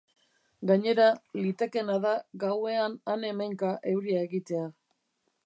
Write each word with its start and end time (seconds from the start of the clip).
Gainera, 0.69 1.09
litekeena 1.41 1.99
da 2.07 2.15
gauean 2.45 2.97
han-hemenka 3.15 3.71
euria 3.95 4.27
egitea. 4.31 4.65